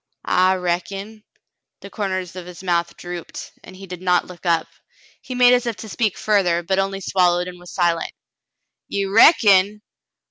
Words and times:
"I 0.25 0.55
reckon." 0.55 1.23
The 1.81 1.91
corners 1.91 2.35
of 2.35 2.47
his 2.47 2.63
mouth 2.63 2.97
drooped, 2.97 3.51
and 3.63 3.75
he 3.75 3.85
did 3.85 4.01
not 4.01 4.25
look 4.25 4.47
up. 4.47 4.65
He 5.21 5.35
made 5.35 5.53
as 5.53 5.67
if 5.67 5.75
to 5.75 5.89
speak 5.89 6.17
further, 6.17 6.63
but 6.63 6.79
only 6.79 7.01
swallowed 7.01 7.47
and 7.47 7.59
was 7.59 7.71
silent. 7.71 8.11
*'Ye 8.87 9.05
reckon.'' 9.05 9.83